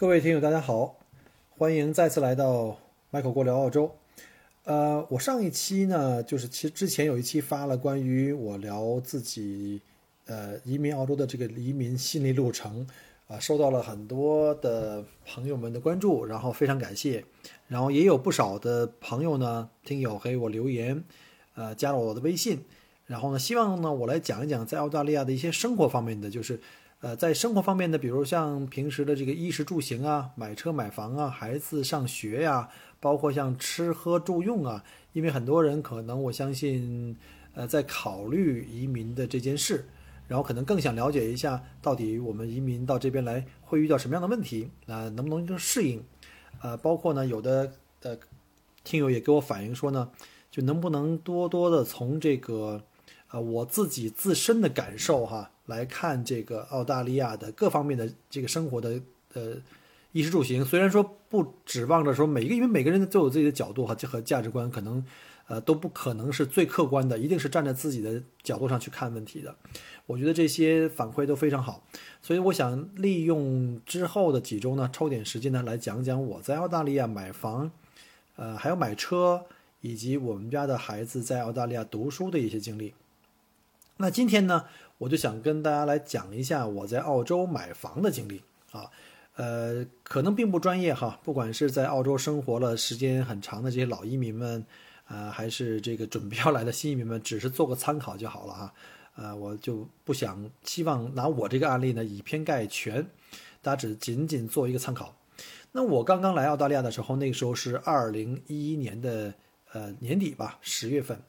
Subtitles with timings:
[0.00, 0.96] 各位听友，大家好，
[1.56, 2.78] 欢迎再次来到
[3.10, 3.90] 麦口过聊澳洲。
[4.62, 9.82] 呃，我上一期呢，就是其实之前有一期发了关于我聊自己
[10.26, 12.86] 呃移民澳洲的这个移民心理路程
[13.26, 17.24] 啊，收到了很多的朋友们的关注，然后非常感谢。
[17.66, 21.02] 然后也有不少的朋友呢，听友给我留言，
[21.56, 22.60] 呃，加了我的微信，
[23.06, 26.60] 然后呢，希望呢我来讲一讲在澳大利亚的一些生活方面的，就是。
[27.00, 32.68] 呃，在生活方面呢，比如像平时的这个衣食住行啊，买车买房啊，孩子上学呀，
[32.98, 34.82] 包括像吃喝住用啊，
[35.12, 37.16] 因为很多人可能我相信，
[37.54, 39.84] 呃，在考虑移民的这件事，
[40.26, 46.02] 然后可能更想了解一下，到底我们移民到这边来会遇到什么样的问题啊，能不能适应？
[46.60, 48.18] 呃，包括呢，有的呃
[48.82, 50.10] 听友也给我反映说呢，
[50.50, 52.82] 就能不能多多的从这个
[53.28, 55.50] 啊我自己自身的感受哈。
[55.66, 58.98] 来看这个澳大利亚的各方面的这个生活的
[59.34, 59.54] 呃
[60.12, 65.04] 衣食住行，虽然说不指望着说每一个，因为每个人都有自己的角度和和价值观，可能
[65.46, 69.54] 呃都不可能是最客观的，一定是站在自己的角度上去看问题的。
[70.06, 71.84] 我觉得这些反馈都非常好，
[72.22, 77.70] 所以我想利用之后的几周呢，抽点时间呢来讲讲我在澳大利亚买房，
[78.36, 79.44] 呃还有买车，
[79.82, 82.94] 以及我们家的孩子在澳大利亚读书的一些经历。
[84.00, 84.64] 那今天呢？
[84.98, 88.90] 我就想跟大家来讲一下我在澳洲买房的经历啊，
[89.34, 94.64] 呃，可能并不专业哈，不管是在澳洲生活了时间很长的这些老移民们，
[95.06, 98.72] 啊，还是这个准备要来的新移民们，只是做个参考就好了啊，
[99.16, 103.04] 呃，我就不想希望拿我这个案例呢以偏概全，
[103.62, 105.14] 大家只仅仅做一个参考。
[105.72, 109.34] 那我刚刚来澳大利亚的时候，那个时候是二零一一年的
[109.72, 111.20] 呃年底吧，十月份。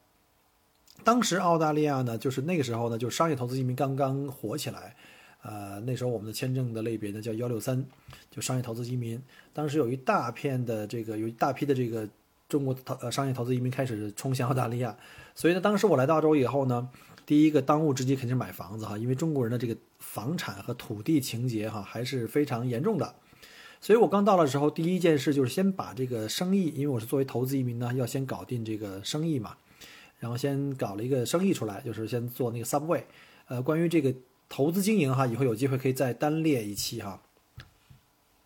[1.04, 4.96] 当时澳大利亚呢，就是那个时候呢，就是商业投资移民刚刚火起来，
[5.42, 7.84] 呃，那时候我们的签证的类别呢叫幺六三，
[8.30, 9.22] 就商业投资移民。
[9.54, 12.08] 当时有一大片的这个，有一大批的这个
[12.48, 14.96] 中国投呃商业投资移民开始冲向澳大利亚，
[15.34, 16.90] 所以呢，当时我来到澳洲以后呢，
[17.26, 23.16] 第一个当务之急肯定是买房子哈，因为中国人的这个房产和土地情节哈还是非常严重的，
[23.80, 29.56] 所以我刚到的时候，第一件事就是先把这个生意，因为我是作为投资移民呢，要先搞定这个生意嘛。
[30.20, 33.04] 然后先搞了一个生意出来，就是先做那个 Subway，
[33.48, 34.14] 呃，关于这个
[34.48, 37.22] 投资经营哈，以后有机会可以再单列一期哈。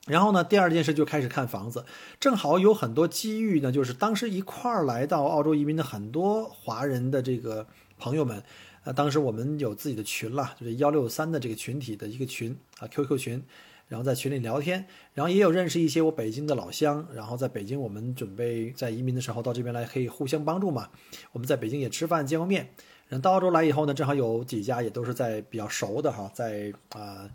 [0.06, 1.86] 然后呢，第二件事就开始看房子，
[2.20, 7.66] 正好有很多机遇呢，就是当时一块儿来到澳洲移民的很多华人的这个
[7.98, 8.44] 朋友们，
[8.84, 13.44] 呃，当时我们有自己的群了，就是幺六三的这个群体的一个群啊，QQ 群。
[13.88, 20.90] 然后在群里聊天，然后也有认识一些我北京的老乡，然后在北京我们准备在移民的时候到这边来可以互相帮助嘛。
[21.32, 22.70] 我们在北京也吃饭见过面，
[23.08, 27.30] 然后到澳洲来以后呢，正好有几家也都是在比较熟的哈，在啊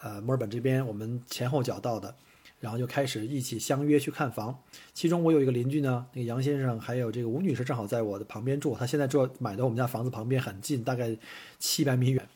[0.00, 2.14] 呃墨尔本这边我们前后脚到的，
[2.60, 4.58] 然后就开始一起相约去看房。
[4.92, 11.16] 其中我有一个邻居呢，那个杨先生还有这个吴女士正好在我的旁边住，他现在住买的我们家房子旁边很近，大概
[11.58, 12.28] 七百米远，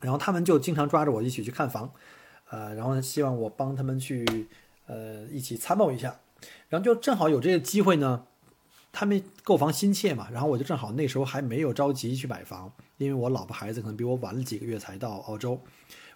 [0.00, 1.92] 然后他们就经常抓着我一起去看房。
[2.52, 4.46] 呃，然后，希望我帮他们去，
[4.84, 6.20] 呃，一起参谋一下，
[6.68, 8.26] 然后就正好有这个机会呢，
[8.92, 15.58] 他们购房心切嘛，然后我就正好那时候还没有着急去买房，因为我老婆孩子可能比我晚了几个月才到澳洲，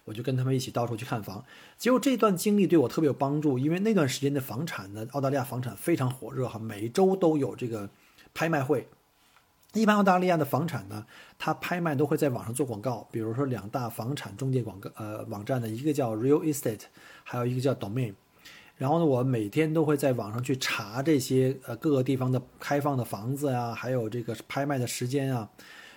[0.05, 1.43] 我就跟他们一起到处去看房，
[1.75, 7.89] 结果这段经历对我特别有帮助，因为那段时间的房产呢，澳大利亚房产非常火热哈，每周都有这个
[8.35, 8.87] 拍卖会。
[9.77, 11.05] 一般澳大利亚的房产呢，
[11.37, 16.81] 它拍卖都会在网上做广告，比如说两大房产中介广告呃网站的一个叫 Real Estate，
[17.23, 18.13] 还有一个叫 Domain。
[18.75, 25.49] 然后呢，我每天都会在网上去查这些呃各个地方的开放的房子呀，还有这个拍卖的时间啊。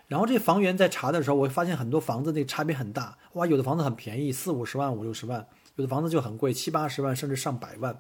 [0.06, 5.43] 然后这房源在查的时候，我会发现很多房子那差别很大，哇，有的房子很便宜，四五十万、五六十万；
[5.77, 7.99] 有的房子就很贵，七八十万甚至上百万。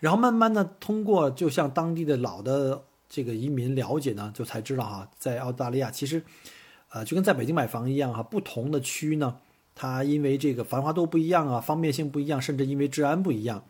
[0.00, 2.84] 然后慢慢的通过，就像当地的老的。
[3.10, 6.22] 这个移民了解呢，就才知道哈，在澳大利亚其实，
[6.90, 9.36] 呃，就跟在北京买房一样哈，不同的区呢，
[9.74, 13.64] 它因为这个繁华度不一样啊，方便性不一样，甚至因为治安不一样，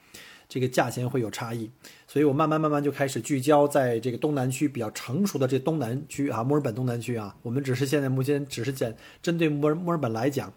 [0.47, 1.71] 这个价钱会有差异。
[2.07, 10.53] 所以我慢慢慢慢就开始聚焦在这个东南区比较成熟的这东南区啊，墨尔本东南区啊，我们只是现在目前只是讲针对墨尔墨尔本来讲，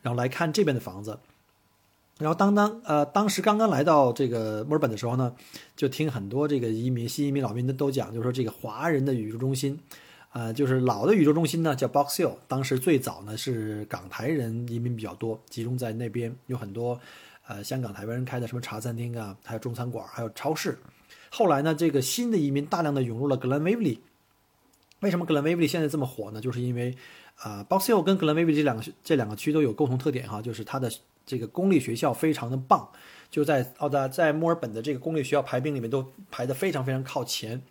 [0.00, 1.18] 然后来看这边的房子。
[2.18, 5.32] 然后当当呃当时刚刚来到这个墨尔本的时候呢，
[5.76, 9.78] 就听很多这个移民新移民老民的都讲，就是说这个华人的宇宙中心，
[10.32, 16.98] 呃就是老的宇宙中心呢叫 Box Hill，当时最早呢是港台人移民比较多，集中在那边有很多
[17.46, 20.76] 呃香港台湾人开的什么茶餐厅啊，还有中餐馆，还有超市。
[21.30, 23.98] 后来呢这个新的移民大量的涌入了 Glen Waverly
[25.02, 26.40] 为什么 Glen Waverly 现在这么火呢？
[26.40, 26.96] 就是因为
[27.36, 30.90] 啊 Box Hill 跟 Glen Waverly 这两个这两个区都有共同特点哈，就是它的。
[31.28, 32.88] 这个公立学校非常的棒，
[33.30, 37.62] 就在澳大在墨尔本的这个公立学校排名里面都排得非常非常靠前。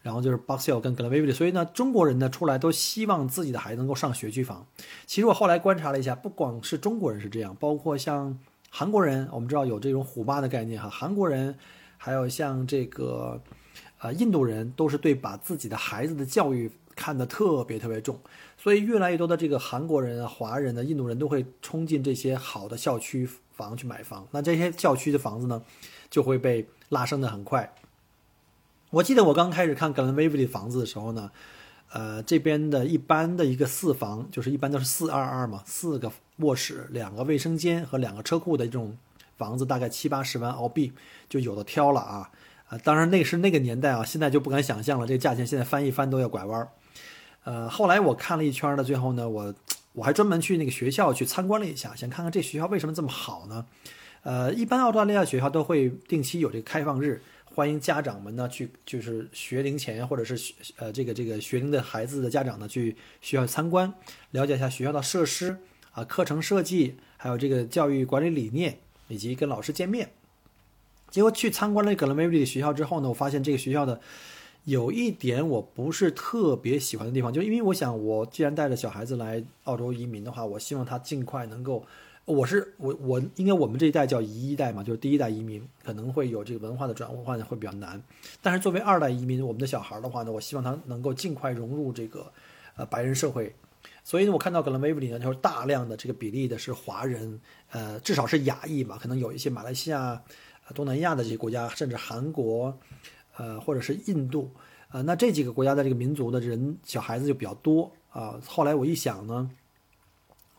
[0.00, 4.64] 然后就是 Box Hill 跟 Glen Waverley，所以呢，中国人呢出来都希望自己的孩子能够上学区房。
[5.06, 8.38] 其实我后来观察了一下，不光是中国人是这样，包括像
[8.70, 11.54] 韩国人，我们知道有这种虎妈的概念哈，韩国人，
[11.96, 13.42] 还有像这个
[13.98, 18.18] 呃印度人，都是对把自己的孩子的教育看得特别特别重。
[18.56, 24.26] 所以，越来越多的这个韩国人啊、华人呢、印度人都会冲进这些好的校区房去买房。
[24.32, 25.62] 那这些校区的房子呢，
[26.10, 27.72] 就会被拉升的很快。
[28.90, 31.30] 我记得我刚开始看格兰威 y 的房子的时候呢，
[31.92, 38.96] 呃，这边的一般的一个四房，就是一般都是四二二嘛，四个卧室、两个卫生间和两个车库的这种
[39.36, 40.92] 房子，大概七八十万澳币
[41.28, 42.30] 就有的挑了啊
[42.68, 42.78] 啊！
[42.78, 46.68] 当然那是那个年代啊，现在就不敢想象了，这个价钱现在翻一翻都要拐弯。
[47.48, 49.54] 呃，后来我看了一圈呢，最后呢，我
[49.94, 53.64] 我还专门去那个学校去参观了一下，想看看这学校为什么这么好呢？
[54.22, 63.94] 呃，一般澳大利亚学校都会定期有这个开放日，欢迎家长们呢去，就是学龄前或者是呃这个这个学龄的孩子的家长呢去学校参观，
[64.32, 65.56] 了解一下学校的设施
[65.92, 68.76] 啊、课程设计，还有这个教育管理理念，
[69.08, 70.10] 以及跟老师见面。
[71.10, 73.98] 结果去参观了格伦威利学校之后呢，我发现这个学校的。
[74.68, 81.82] 有一点我不是特别喜欢的地方，就因为我想，我既然带着小孩子来澳洲移民的话，我希望他尽快能够，
[82.26, 87.98] 我是我我应该我们这一代叫移一代嘛，就是第一代移民可能会有这个文化的转换会比较难，
[88.42, 92.30] 但是作为二代移民，我们的小孩的话呢，我希望他能够尽快融入这个
[92.76, 93.54] 呃白人社会，
[94.04, 100.22] 所以呢，我看到格伦威 y 呢，就是大量的这个比例的是华人，呃，至少是亚裔嘛，可能有一些马来西亚、
[100.74, 102.78] 东南亚的这些国家，甚至韩国。
[103.38, 104.50] 呃，或者是印度，
[104.90, 108.40] 呃，那这几个国家的这个民族的人小孩子就比较多啊。
[108.44, 109.48] 后来我一想呢，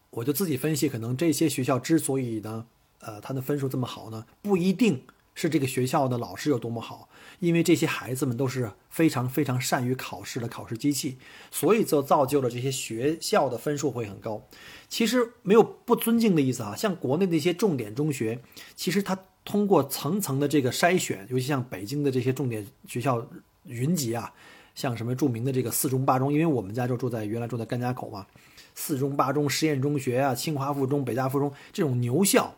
[0.10, 2.66] 我就自己分析，可能这些学校之所以呢，
[3.02, 5.04] 呃，他的分数这么好呢，不一定
[5.36, 7.10] 是这个学校的老师有多么好，
[7.40, 11.18] 因为这些孩子们都是非常非常善于考试的考试机器，
[11.52, 14.48] 所以就造就了这些学校的分数会很高。
[14.88, 18.42] 其实没有不尊敬的意思啊，像国内的一些重点中学，
[18.76, 19.20] 其实它。
[19.45, 23.25] 通过层层的这个筛选，尤其像北京的这些重点学校
[23.63, 24.31] 云集啊，
[24.75, 28.27] 像什么著名的这个四中八中，因为我们家就住在原来住在甘家口嘛，
[28.75, 32.53] 四中八中、实验中学啊、清华附中、北大附中这种牛校，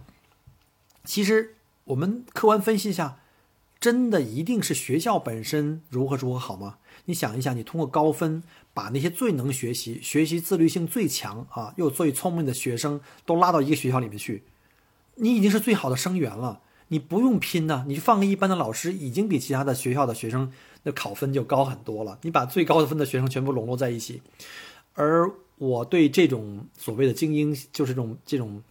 [1.05, 1.55] 其实
[1.85, 3.19] 我们客观分析一下，
[3.79, 6.77] 真的一定是学校本身如何如何好吗？
[7.05, 8.43] 你想一想，你通过高分
[8.73, 14.43] 把那些最能学习、学习自律性最强啊又最聪明的学生都拉到一个学校里面去，
[15.15, 16.61] 你已经是最好的生源了。
[16.91, 20.51] 你不用拼呢，你放个一般的老师，已经比其他的学校的学生
[20.83, 22.19] 的考分就高很多了。
[22.23, 24.21] 你把最高的分的学生全部笼络在一起，
[24.93, 28.61] 而我对这种所谓的精英，就是这种这种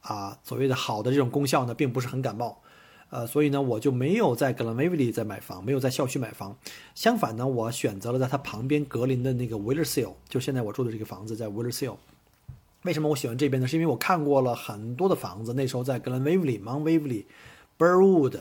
[0.00, 2.58] 啊所谓的好的这种功效呢，并不是很感冒。
[3.10, 6.56] 呃，所以呢，我就没有在格兰威 l 利在买房，没有在校区买房。
[6.96, 11.68] 相反呢，我选择了在它旁边格林的那个 w i l l e r s e l l 就现在我住的这个房子在 w i l l
[11.68, 11.98] e r s e l l
[12.82, 13.68] 为什么我喜欢这边呢？
[13.68, 17.24] 是因为我看过了很多的房子，那时候在格兰威 l 利、Mount Waverley。
[17.78, 18.40] Burwood，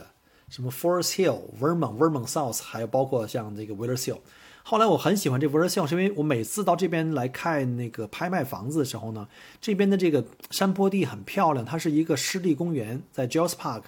[0.50, 4.18] 什么 Forest Hill、Vermont、Vermont South，还有包括像这个 w i l l e r s Hill。
[4.64, 9.28] 后来我很喜欢这 w i l l e r s Hill，是因为我每次到这边来看那个拍卖房子的时候呢，
[9.62, 13.84] 这边的这个山坡地很漂亮，它是一个湿地公园，在 j o l s Park，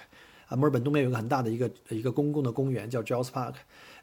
[0.46, 3.54] 啊，墨尔本东边有一个很大的一个一个公共的公园叫 j o l s Park，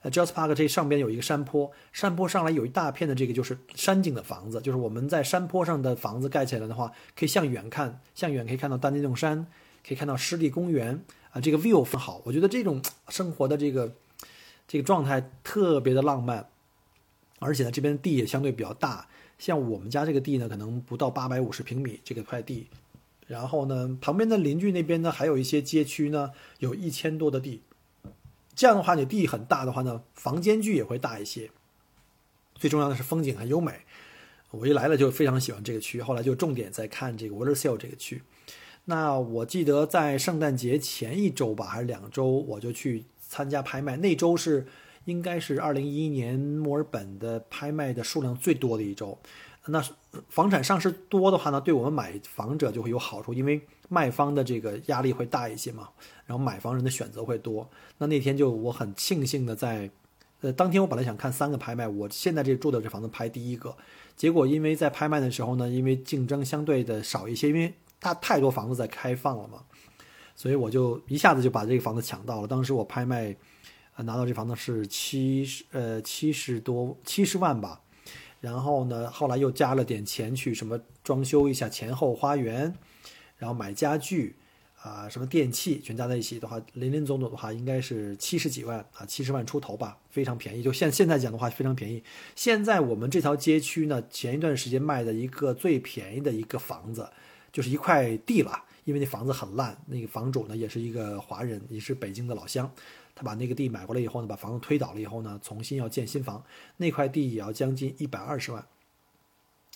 [0.01, 9.47] 呃 j o l s Park 这上边有一个山坡，山坡上来有一大片的这个就是山景的房子，就是我们在山坡上的房子盖起来的话，可以向远看，向远可以看到丹尼洞山，
[9.87, 11.01] 可以看到湿地公园。
[11.41, 13.94] 这个 view 很好，我觉得这种生活的这个
[14.67, 16.50] 这个状态特别的浪漫，
[17.39, 22.67] 而且呢，这边地也相对比较大，像我们家这个地呢，可能不到八百五十平米这个块地，
[23.27, 27.62] 然后呢，旁边的邻居那边呢，还有一些街区呢，有一千多的地，
[28.56, 31.51] 这样的话，你地很大的话呢，房间距也会大一些，
[32.56, 33.82] 最重要的是风景很优美，
[34.51, 38.22] 我一来了就非常喜欢这个区，后来就重点在看这个 Water s e l l 这个区。
[38.89, 43.98] 那我记得在圣诞节前一周吧，还是两周，我就去参加拍卖。
[43.98, 44.65] 那周是
[45.03, 49.17] 应该是二零一一年墨尔本的拍卖的数量最多的一周。
[49.65, 49.84] 那
[50.29, 55.89] 房产上市多的话呢，对我们买房者就会有好处，因为卖方的这个压力会大一些嘛，
[56.25, 57.70] 然后买房人的选择会多。
[57.98, 59.89] 那那天就我很庆幸的在，
[60.39, 63.75] 呃，当天我本来想看三个拍卖，我现在这住的这房子拍第一个，
[64.15, 69.63] 结果因为在拍卖的时候呢，因为竞争相对的少一些，因为它太多房子在开放了嘛，
[70.35, 72.47] 所以我就一下子就把这个房子抢到了。
[72.47, 73.35] 当时我拍卖，
[73.95, 77.81] 呃，拿到这房子是七十呃七十多七十万吧，
[78.39, 82.71] 然后呢，后来又加了点钱去什么装修一下前后花园，
[83.37, 84.35] 然后买家具
[84.79, 90.61] 啊，什么电器全加在一起的话，林林总总的话应该是七十几万啊，七十万出头吧，非常便宜。
[90.61, 92.03] 就现现在讲的话非常便宜。
[92.35, 97.09] 现在我们这条街区呢，前一段时间卖的一个最便宜的一个房子。
[97.51, 102.71] 就是一块地了，因为那房子很烂，那个房主呢也是一个华人，也是北京的老乡，
[103.15, 106.43] 他把那个地买过来以后呢，把房子推倒了以后呢，重新要建新房，
[106.77, 108.65] 那块地也要将近一百二十万，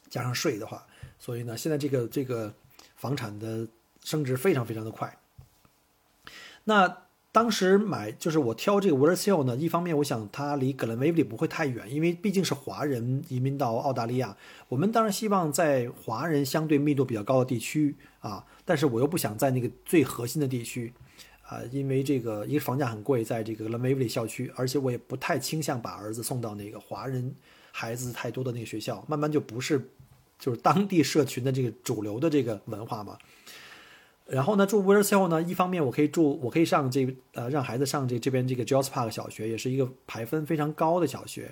[0.10, 0.86] 加上税的话，
[1.20, 2.54] 所以呢，现在这个这个
[2.96, 3.68] 房产的
[4.04, 5.18] 升值非常非常的快，
[6.64, 7.04] 那。
[7.34, 14.36] 当时买就是我挑这个 w o r s e l l 呢，一方面我想它离格兰威利不会太远，因为毕竟是华人移民到澳大利亚，
[14.68, 20.92] 我们当然希望在华人相对密度比较高的地区啊，但是我又不想在那个最核心的地区，
[21.44, 27.34] 啊，因为这个一个房价很贵，在这个格兰威利校区，而且我也不太倾向把儿子送到那个华人
[27.72, 29.90] 孩子太多的那个学校，慢慢就不是
[30.38, 33.18] 就是当地社群的这个主流的这个文化嘛。
[34.32, 41.52] 然后呢，住 w i r s e l l 呢，一方面我可以住，我可以上这呃让孩子上这这边这个 j o s Park 小学，也是一个排分非常高的小学，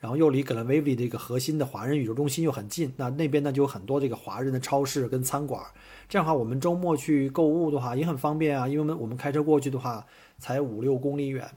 [0.00, 5.64] 然后又离 Glenville 这个核心的华人宇宙中心又很近，那那边呢就有很多这个华人的超市跟餐馆，
[6.10, 10.04] 这样的话我们周末去购物的话也很方便啊，因为我们我们开车过去的话
[10.38, 11.50] 才五六公里远，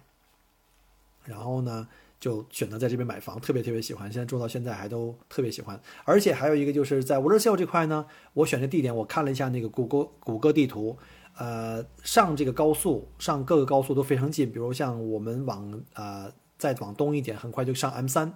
[1.26, 1.88] 然后呢。
[2.24, 5.78] 就选择在这边买房，特别特别喜欢，现在住到现在还都特别喜欢。
[6.06, 10.98] 而且还有一个就是在 w o r s e l l 这块呢，我选的地点我看了一下那个谷歌谷歌地图，
[11.36, 18.34] 呃，上这个高速上各个高速都非常近，比如像我们往呃再往东一点，很快就上 M 三，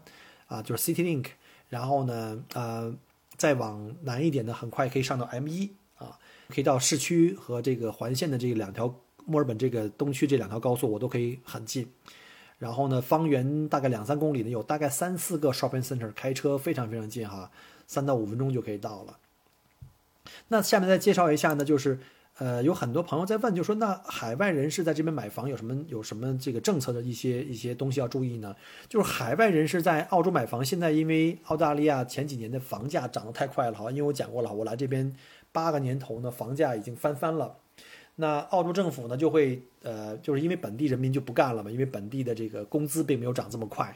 [0.47, 1.27] 啊，就是 City Link，
[1.69, 2.93] 然后呢，呃，
[3.37, 8.93] 再往南一点呢，很快可以上到 M 一，啊，可以到市区和这个环线的这两条
[9.25, 11.89] 墨尔本这个东区这两条高速，我都可以很近。
[12.57, 17.51] 然后呢，方圆大概两三公里呢，有大概三四个 shopping center，开车非常非常近哈，
[17.85, 19.17] 三到五分钟就可以到了。
[20.47, 21.99] 那下面再介绍一下呢，就是
[22.39, 28.55] 呃，有很多朋友在问，就说那海外人士在这边买房有什么有什么这个政策的一些一些东西要注意呢？
[28.89, 35.15] 就是海外人士在澳洲买房，现在因为澳大利亚前几年的房价涨得太快了哈，因为我讲过了，我来这边
[35.51, 37.55] 八个年头呢，房价已经翻番了。
[38.19, 43.95] 那澳洲政府呢，就会呃，就是因为本地人民就不干了嘛，因为本地的这个工资并没有涨这么快，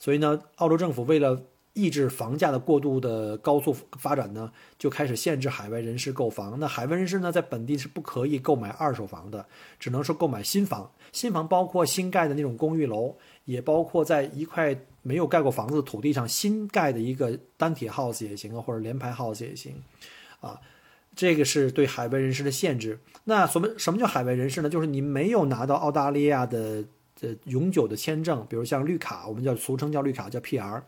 [0.00, 1.40] 所以呢，澳洲政府为了
[1.74, 6.58] 抑制房价的过度的高速发展呢，就开始限制海外人士购房。
[6.58, 9.46] 那海外人士呢，在本地是不可以购买二手房的，
[9.78, 10.90] 只能说购买新房。
[11.12, 19.80] 新房包括新盖的那种公寓楼，也包括在一块没有盖过房子的土地上新盖的一个单体 house 也行啊，或者连排 house 也行，
[20.40, 20.60] 啊。
[21.14, 22.98] 这个是对海外人士的限制。
[23.24, 24.68] 那什么什么叫海外人士呢？
[24.68, 26.82] 就是你没有拿到澳大利亚的
[27.20, 30.82] 呃永久的签证，比如像绿卡，我们叫俗称叫绿卡，叫 PR，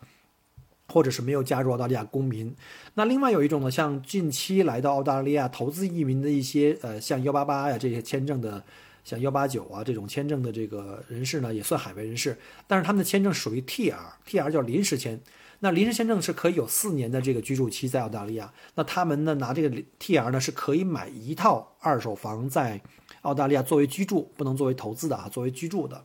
[0.88, 2.52] 或者是没有加入澳大利亚公民。
[2.94, 8.62] 那另外有一种呢，像近期来到澳大利亚投资移民的一些呃，像幺八八呀这些签证的，
[9.04, 15.20] 像幺八九啊这种签证的这个人士呢，也算海外人士，但是他们的签证属于 TR，TR 叫临时签。
[15.64, 18.52] 那临时签证是可以有四年的这个居住期在澳大利亚。
[18.74, 22.78] 那他们呢拿这个 TR 呢是可以买一套二手房在
[23.22, 26.04] 澳大利亚作为居住，不能作为投资的啊，作为居住的。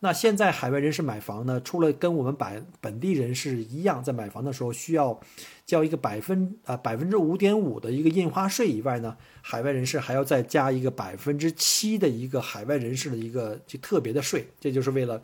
[0.00, 5.20] 那现在海外人士买房呢，除了跟我们本本地人士一样，在买房的时候需要
[5.66, 15.22] 交一个百分啊百分之五点五的一个印花税以外呢，海外人士还要再加一个百分之七的一个海外人士的一个就特别的税，这就是为了。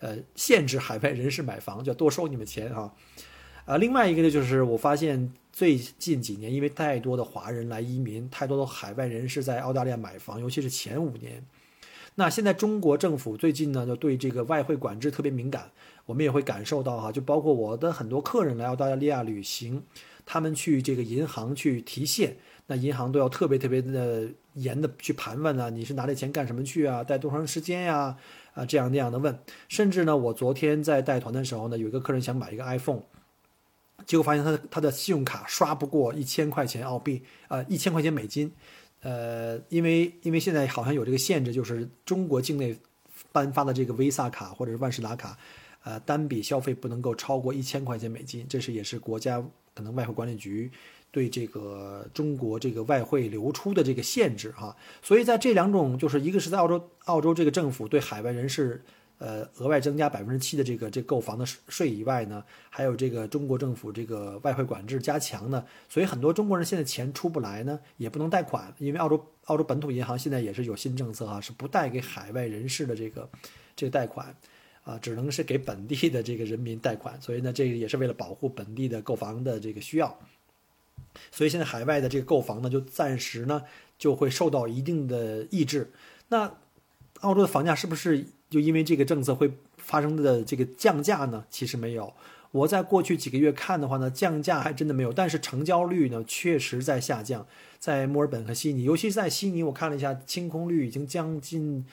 [0.00, 2.92] 呃，限制海外人士买房，就要多收你们钱哈。
[3.66, 11.44] 啊，另外一个呢，就是我发现最近几年，因为太多的华人来移民，太多的海外人士在澳大利亚买房，尤其是前五年。
[12.16, 15.70] 那现在中国政府最近呢，就对这个外汇管制特别敏感，
[16.06, 19.82] 我们也会感受到哈，就包括我的很多客人来澳大利亚旅行，
[20.26, 22.36] 他们去这个银行去提现，
[22.70, 28.16] 那银行都要特别特别的严的去盘问啊，你是拿这钱干什么去啊，待多长时间呀？
[28.54, 29.36] 啊，这样那样的问，
[29.68, 33.02] 甚至呢，我昨天在带团的时候呢，有一个客人想买一个 iPhone，
[34.06, 38.52] 结果发现他的他的信用卡刷不过一千块钱澳币，呃，一千块钱美金，
[39.02, 42.78] 呃，因为因为现在好像有这个限制，就是中国境内
[43.32, 45.36] 颁发的这个 Visa 卡或者是万事达卡，
[45.82, 50.70] 呃，单笔消费不能够超过一千块钱美金，这是也是国家可能外汇管理局
[51.10, 54.76] 对这个中国这个外汇流出的这个限制哈。
[55.02, 58.82] 所以在这两种，就是一个是在澳洲澳洲这个政府对海外人士。
[59.22, 73.28] 呃，额外增加百分之七的这个这购房的税以外呢，还有这个中国政府这个外汇管制加强呢，所以很多中国人现在钱出不来呢，也不能贷款，因为澳洲澳洲本土银行现在也是有新政策啊，是不贷给海外人士的这个
[73.76, 74.34] 这个贷款，
[74.84, 80.18] 啊，只能是给本地的这个人民贷款，所以呢，这个也是为了保护本地的购房的这个需要，
[81.30, 83.62] 所以现在海外的这个购房呢，就暂时呢
[83.98, 85.90] 就会受到一定的抑制。
[86.28, 86.52] 那
[87.20, 88.26] 澳洲的房价是不是？
[88.48, 92.12] 就因为这个政策会发生的这个降价呢，其实没有。
[92.50, 95.12] 我在过去几个月看的话呢，降价还真的没有。
[95.12, 97.46] 但是成交率呢，确实在下降。
[97.78, 101.86] 在墨尔本和悉尼，尤其是在悉尼，我看了一下，清空率已经将近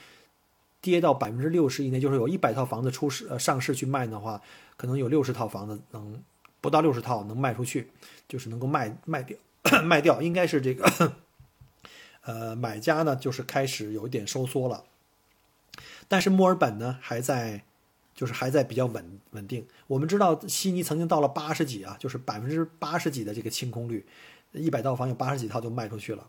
[0.82, 2.00] 跌到百分之六十以内。
[2.00, 4.42] 就是有一百套房子出市呃上市去卖的话，
[4.76, 6.20] 可能有六十套房子能
[6.68, 7.90] 不到六十套能卖出去，
[8.28, 9.38] 就是能够卖卖掉
[9.86, 10.22] 卖掉。
[10.22, 11.14] 应该是这个
[12.28, 14.84] 呃买家呢，就是开始有一点收缩了。
[16.10, 17.64] 但是墨尔本呢，还在，
[18.14, 19.66] 就是还在比较稳稳定。
[19.88, 24.06] 我们知道悉尼曾经到了八十几啊，就是百分之八十几的这个清空率，
[24.52, 26.28] 一百套房有八十几套就卖出去了。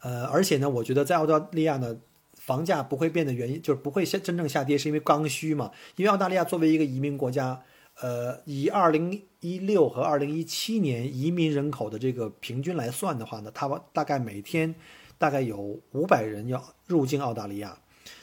[0.00, 1.98] 呃，而且呢，我觉得在澳大利亚呢，
[2.32, 5.72] 房价不会变的原因，就是不会下真正下跌，是因为刚需嘛。
[5.96, 7.62] 因为澳大利亚作为一个移民国家，
[8.00, 14.74] 呃，以二零一六和二零一七年移民人口的这个平均来算的话呢，它大概每天
[15.18, 17.76] 大概有五百人要入境澳大利亚。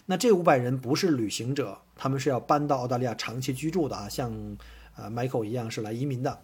[0.05, 4.31] 那这五百人不是旅行者，他们是要搬到澳大利亚长期居住的啊，像
[4.95, 6.39] 呃 Michael 一样是来移民的。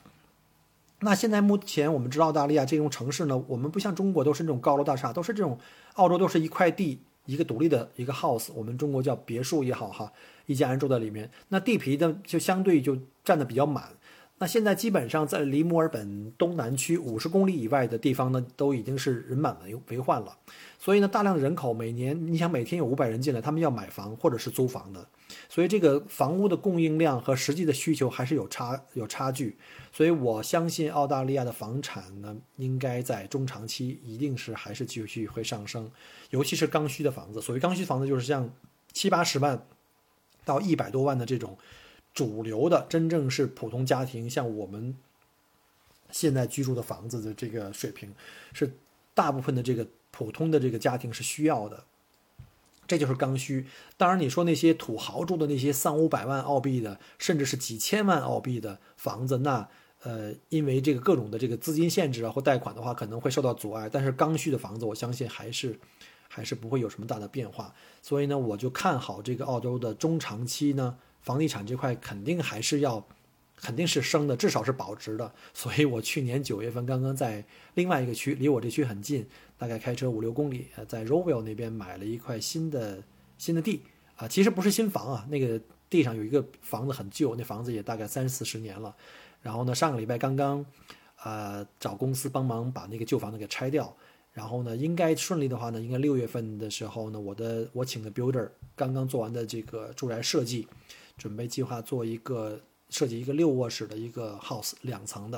[0.99, 5.57] 那现在目前我们知道澳大利亚这种城市呢，我们不像中国都是那种高楼大厦，都是这种
[5.93, 10.11] 澳洲都是一块地一个独立的一个 house，我们中国叫别墅也好哈，
[10.45, 13.89] 一家人住在里面，那地皮的就相对就占的比较满。
[14.37, 20.35] 那现在基本上在离墨尔本东南区五十公里以外的地方呢，都已经是人满为为患了。
[20.79, 25.07] 所以呢，大量的人口每年，你想每天有五百人进来，他们要买房或者是租房的，
[25.47, 29.55] 所以这个房屋的供应量和实际的需求还是有差有差距。
[29.91, 35.87] 所以我相信澳大利亚的房产呢，应该在中长期一定是还是继续会上升，
[36.31, 37.39] 尤其是刚需的房子。
[37.39, 38.49] 所谓刚需房子，就是像
[38.91, 39.67] 七八十万
[40.45, 41.57] 到一百多万的这种。
[42.13, 44.93] 主流的真正是普通家庭，像我们
[46.11, 48.13] 现在居住的房子的这个水平，
[48.51, 48.69] 是
[49.13, 51.85] 大部分的这个普通的这个家庭是需要的，
[52.85, 53.65] 这就是刚需。
[53.95, 59.69] 当然，你说那些土豪住的那些三五百万澳币的，甚至是几千万澳币的房子，那
[60.03, 63.87] 呃，因为这个各种的这个资金限制啊或贷款的话，可能会受到阻碍。
[63.89, 65.79] 但是刚需的房子，我相信还是
[66.33, 67.75] 还是不会有什么大的变化。
[68.01, 70.97] 所以呢，我就看好这个澳洲的中长期呢。
[71.21, 73.05] 房地产这块肯定还是要，
[73.55, 75.31] 肯定是升的，至少是保值的。
[75.53, 83.03] 所以我去年九月份刚刚在另外一个区，离我这区很近，大概开车五六公里，在 Rowell 那边买了一块新的
[83.37, 83.83] 新的地
[84.15, 88.95] 啊，其实不是新房啊，那个地上有一个房子很旧，那房子也大概三四十年了。
[89.43, 90.65] 然后呢，上个礼拜刚刚，
[91.23, 93.95] 呃，找公司帮忙把那个旧房子给拆掉。
[94.33, 100.67] 然后呢，应该顺利的话呢，应该六月份的时候呢，我的我请的 builder 刚刚做完的这个住宅设计。
[101.17, 105.37] 准备计划做一个设计一个六卧室的一个 house 两层的，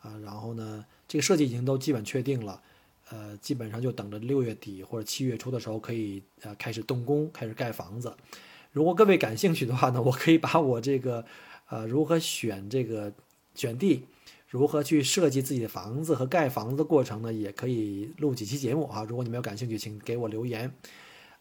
[0.00, 2.60] 啊，然后呢，这个设计已经都基本确定了，
[3.08, 8.14] 呃，基本上就等着六月底或者七月初的时候可以呃开始动工，开始盖房子。
[8.72, 11.24] 如果各位感兴趣的话呢，我可以把我这个
[11.70, 13.10] 呃如何选这个
[13.54, 14.04] 选地，
[14.48, 19.04] 如何去设计自己的房子和盖房子的过程呢，也可以录几期节目啊。
[19.08, 20.72] 如果你们有感兴趣，请给我留言。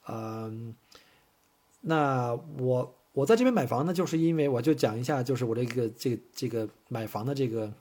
[0.07, 0.75] 嗯，
[1.81, 2.95] 那我。
[3.15, 7.71] 我在这边买房呢，就是因为我就讲一下，就是我这个这个这个买房的这个，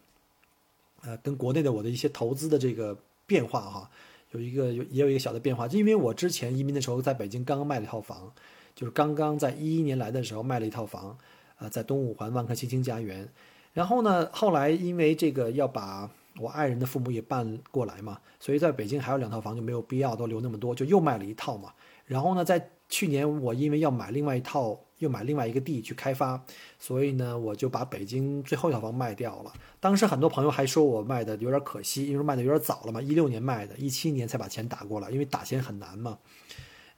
[1.03, 3.91] 呃，跟国内的我的一些投资的这个变化哈，
[4.31, 8.33] 有一个有也有一个小的变化，就因为我之前移民的时候在北京刚刚卖了一套房，
[8.77, 11.19] 就是刚刚在一一年来的时候卖了一套房，
[11.59, 13.29] 呃，在东五环万科新兴家园，
[13.75, 16.11] 然后呢，后来因为这个要把
[16.41, 21.75] 我爱人的父母也搬过来嘛，所以在北京还有两套房就没有必要都留那么多，就又卖了一套嘛，
[22.07, 24.81] 然后呢，在去年我因为要买另外一套。
[24.99, 26.43] 又买另外一个地去开发，
[26.79, 29.53] 所以呢，我就把北京最后一套房卖掉了。
[29.81, 36.17] 当时很多朋友还说我卖的有点可惜，因为卖的有点早了嘛，一六年卖的，一七年才把钱打过来，因为打钱很难嘛。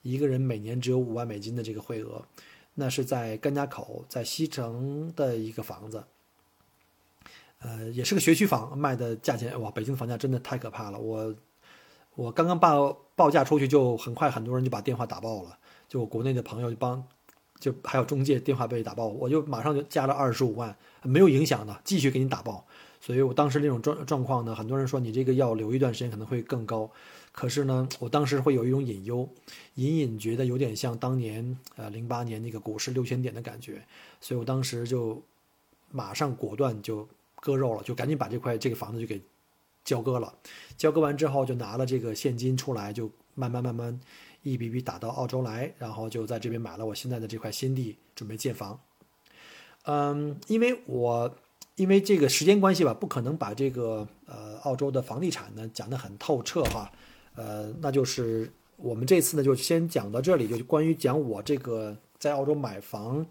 [0.03, 2.23] 一个人每年只有五万美金的这个汇额，
[2.75, 6.01] 那是在甘家口，在西城的一个房子，
[7.59, 10.99] 呃，也是个学区房，卖的价钱哇，北京房价真的太可怕了。
[10.99, 11.35] 我
[12.15, 17.03] 我刚刚报报价出去，就很快很多人就把电话打爆了，就我国内的朋友就帮，
[17.59, 22.65] 就还有中介电话被打爆，我就马上就加了二十五万，没有影响的，继续给你打爆。
[22.99, 26.89] 所以我当时那种状状况呢，很多人说你这个要留一段时间可能会更高，
[27.31, 29.29] 可是呢，我当时会有一种隐忧，
[29.75, 33.83] 隐隐觉得有点像当年呃零八年那个股市六千点的感觉，
[34.19, 35.21] 所以我当时就
[35.91, 39.21] 马上果断就割肉了，就赶紧把这块这个房子就给。
[39.83, 40.33] 交割了，
[40.75, 43.97] 交割完之后就拿了这个现金出来，就慢慢慢慢
[44.43, 48.77] 一笔笔打到澳洲来，然后就在这边买了我现在的这块新地，准备建房。
[49.85, 51.33] 嗯，因为我
[51.77, 56.91] 因为这个时间关系吧，不可能把这个呃澳洲的房地产呢讲得很透彻哈。
[57.35, 63.25] 呃，那就是我们这次呢就先讲到这里，就关于讲我这个在澳洲买房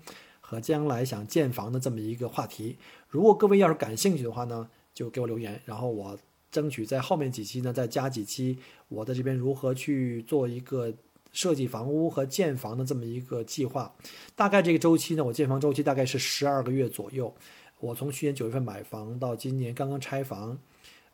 [0.49, 2.77] 和将来想建房的这么一个话题。
[3.09, 6.17] 如果各位要是感兴趣的话呢，就给我留言，然后我。
[6.49, 8.57] 争取在后面几期呢，再加几期，
[8.89, 10.91] 我在这边如何去做一个
[11.31, 13.95] 设计房屋和建房的这么一个计划。
[14.35, 17.35] 大概这个周期呢，我建房周期大概是十二个月左右。
[17.79, 20.59] 我从去年九月份买房到今年刚刚拆房，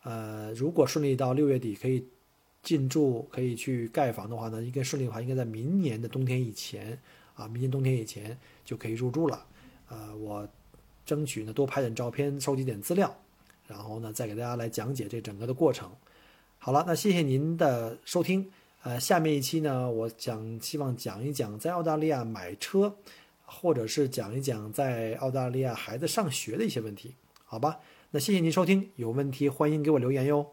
[0.04, 2.06] 呃，如果顺利到六月底可以
[2.62, 6.96] 进驻，可以去盖房的话呢，应该顺利的话，应该在明年的冬天以前
[7.42, 9.44] 啊，明年冬天以前就可以入住了。
[9.88, 10.48] 呃，我
[11.04, 13.14] 争取呢多拍点照片，收集点资料。
[13.66, 15.90] 然后呢，再给大家来讲解这整个的过程。
[16.58, 18.50] 好了，那谢谢您的收听。
[18.82, 22.96] 呃，下面一期呢，我讲希望讲一讲在澳大利亚买车，
[23.44, 27.80] 或者是讲一讲在澳大利亚孩子上学的一些问题，好吧？
[28.10, 30.52] 那谢谢您收听，有问题欢迎给我留言哟。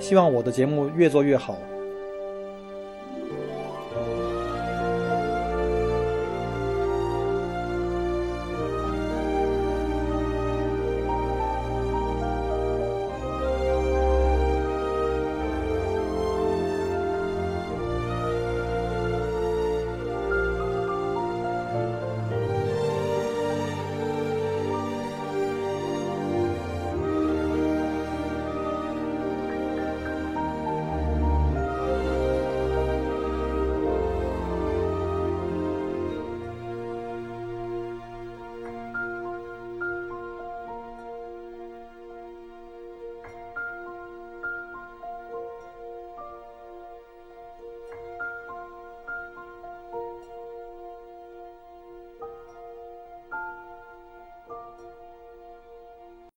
[0.00, 1.58] 希望我的节目越做越好。